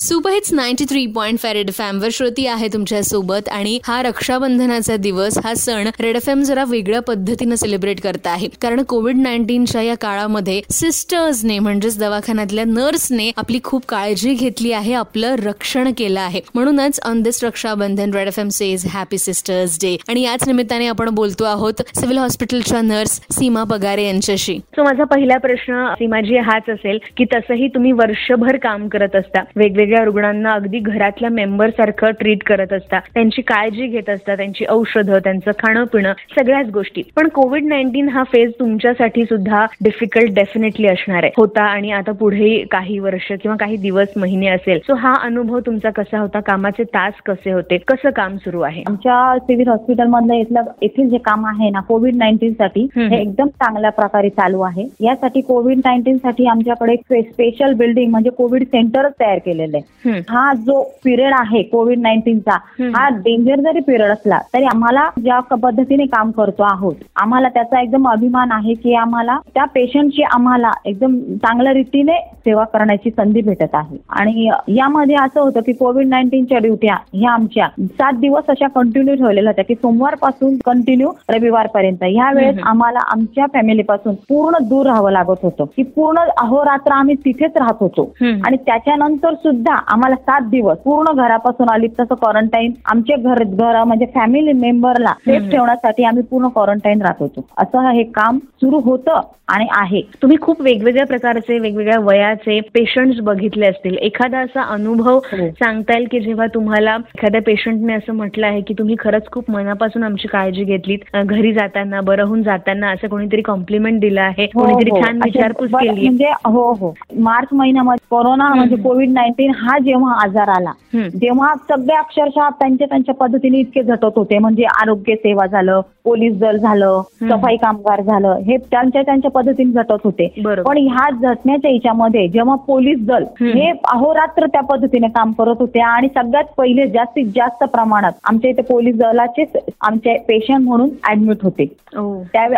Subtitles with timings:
[0.00, 5.38] Superhits ninety three point five red F वर श्रोती आहे तुमच्यासोबत आणि हा रक्षाबंधनाचा दिवस
[5.44, 8.48] हा सण रेड एफ एम जरा वेगळ्या पद्धतीनं सेलिब्रेट करत आहे.
[8.62, 15.34] कारण कोविड नाईन्टीनच्या या काळामध्ये सिस्टर्सने म्हणजेच दवाखान्यातल्या नर्सने आपली खूप काळजी घेतली आहे आपलं
[15.44, 16.40] रक्षण केलं आहे.
[16.54, 21.10] म्हणूनच on this Rakshabandhan red F M says happy sisters day आणि याच निमित्ताने आपण
[21.14, 24.58] बोलतो आहोत सिव्हिल हॉस्पिटलच्या नर्स सीमा पगारे यांच्याशी.
[24.76, 29.42] सो माझा पहिला प्रश्न सीमाजी हाच असेल की तसंही तुम्ही वर्षभर काम करत असता.
[29.56, 35.18] वेगवेगळ्या रुग्णांना अगदी घरातल्या मेंबर सारखं ट्रीट करत असता त्यांची काळजी घेत असता त्यांची औषधं
[35.18, 37.02] त्यांचं खाणं पिणं सगळ्याच गोष्टी.
[37.16, 41.32] पण कोविड नाईन्टीन हा फेज तुमच्यासाठी सुद्धा डिफिकल्ट डेफिनेटली असणार आहे.
[41.36, 44.78] होता आणि आता पुढे काही वर्ष किंवा काही दिवस महिने असेल.
[44.78, 46.40] सो हा अनुभव तुमचा कसा होता?
[46.40, 47.78] कामाचे तास कसे होते?
[47.78, 48.82] कसं काम सुरू आहे?
[48.86, 52.86] आमच्या सिव्हिल हॉस्पिटल मधलं इथलं येथील जे काम आहे ना कोविड नाईन्टीन साठी.
[52.96, 54.86] हे एकदम चांगल्या प्रकारे चालू आहे.
[55.00, 60.18] यासाठी कोविड नाईन्टीन साठी आमच्याकडे स्पेशल बिल्डिंग म्हणजे कोविड सेंटरच तयार केलेलं हम्म.
[60.28, 62.56] हा जो पिरियड आहे कोविड नाईन्टीनचा.
[62.80, 68.08] हा डेंजर जरी पिरियड असला तरी आम्हाला ज्या पद्धतीने काम करतो आहोत आम्हाला त्याचा एकदम
[68.08, 73.96] अभिमान आहे की आम्हाला त्या पेशंटची आम्हाला एकदम चांगल्या रीतीने सेवा करण्याची संधी भेटत आहे
[74.08, 79.50] आणि यामध्ये असं होतं की कोविड नाईन्टीनच्या ड्युट्या ह्या आमच्या सात दिवस अशा कंटिन्यू ठेवलेल्या
[79.50, 82.54] होत्या की सोमवारपासून कंटिन्यू रविवारपर्यंत ह्या वेळेस.
[82.62, 88.14] आम्हाला आमच्या फॅमिलीपासून पूर्ण दूर राहावं लागत होतं की पूर्ण अहोरात्र आम्ही तिथेच राहत होतो.
[88.46, 94.06] आणि त्याच्यानंतर सुद्धा आम्हाला सात दिवस पूर्ण घरापासून आली तसं क्वारंटाईन आमच्या घर घर म्हणजे
[94.14, 95.50] फॅमिली मेंबरला सेफ.
[95.50, 97.46] ठेवण्यासाठी आम्ही पूर्ण क्वारंटाईन राहत होतो.
[97.58, 100.00] असं हे काम सुरू होतं आणि आहे.
[100.22, 103.96] तुम्ही खूप वेगवेगळ्या प्रकारचे वेगवेगळ्या वयाचे पेशंट्स बघितले असतील.
[103.96, 105.48] एखादा असा अनुभव हो.
[105.50, 110.02] सांगता येईल की जेव्हा तुम्हाला एखाद्या पेशंटने असं म्हटलं आहे की तुम्ही खरंच खूप मनापासून
[110.02, 114.90] आमची काळजी घेतलीत घरी जाताना बरं होऊन जाताना असं कोणीतरी कॉम्प्लिमेंट दिलं आहे हो, कोणीतरी
[114.90, 115.00] हो.
[115.00, 116.94] छान विचारपूस केली म्हणजे हो हो.
[117.18, 120.72] मार्च महिन्यामध्ये कोरोना म्हणजे कोविड नाईन्टीन हा जेव्हा आजार आला.
[121.14, 126.56] जेव्हा सगळे अक्षरशः त्यांच्या त्यांच्या पद्धतीने इतके झटत होते म्हणजे आरोग्य सेवा झालं पोलीस दल
[126.58, 127.00] झालं.
[127.30, 130.26] सफाई कामगार झालं हे त्यांच्या त्यांच्या पद्धतीने झटत होते.
[130.62, 133.24] पण ह्या झटण्याच्या याच्यामध्ये जेव्हा पोलीस दल.
[133.54, 138.62] हे अहोरात्र त्या पद्धतीने काम करत होते आणि सगळ्यात पहिले जास्तीत जास्त प्रमाणात आमच्या इथे
[138.62, 141.64] पोलीस दलाचेच आमचे पेशंट म्हणून ऍडमिट होते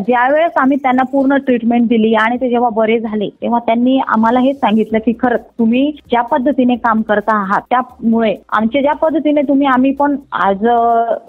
[0.00, 4.56] ज्यावेळेस आम्ही त्यांना पूर्ण ट्रीटमेंट दिली आणि ते जेव्हा बरे झाले तेव्हा त्यांनी आम्हाला हेच
[4.60, 7.62] सांगितलं की खरंच तुम्ही ज्या पद्धतीने काम करता आहात.
[7.70, 10.64] त्यामुळे आमच्या ज्या पद्धतीने तुम्ही आम्ही पण आज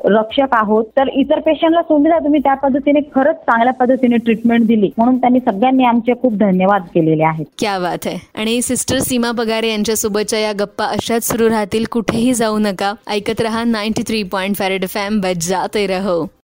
[0.06, 4.90] रक्षक आहोत तर इतर पेशंटला सुविधा तुम्ही त्या पद्धतीने खरंच चांगल्या पद्धतीने ट्रीटमेंट दिली.
[4.98, 7.46] म्हणून त्यांनी सगळ्यांनी आमचे खूप धन्यवाद केलेले आहेत.
[7.58, 12.58] क्या बात आहे आणि सिस्टर सीमा बगारे यांच्यासोबतच्या या गप्पा अशाच सुरू राहतील कुठेही जाऊ
[12.58, 12.94] नका.
[13.08, 16.30] ऐकत रहा नाईन्टी थ्री पॉईंट फॅरेड फॅम एफ एम बजाते रहो